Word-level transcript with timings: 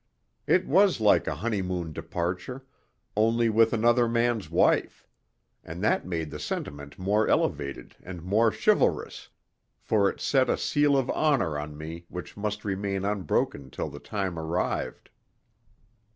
It 0.47 0.65
was 0.65 0.99
like 0.99 1.27
a 1.27 1.35
honeymoon 1.35 1.93
departure, 1.93 2.65
only 3.15 3.49
with 3.49 3.71
another 3.71 4.07
man's 4.07 4.49
wife; 4.49 5.05
and 5.63 5.83
that 5.83 6.07
made 6.07 6.31
the 6.31 6.39
sentiment 6.39 6.97
more 6.97 7.27
elevated 7.27 7.97
and 8.01 8.23
more 8.23 8.51
chivalrous, 8.51 9.29
for 9.79 10.09
it 10.09 10.19
set 10.19 10.49
a 10.49 10.57
seal 10.57 10.97
of 10.97 11.07
honour 11.11 11.55
on 11.55 11.77
me 11.77 12.05
which 12.09 12.35
must 12.35 12.65
remain 12.65 13.05
unbroken 13.05 13.69
till 13.69 13.89
the 13.89 13.99
time 13.99 14.39
arrived. 14.39 15.11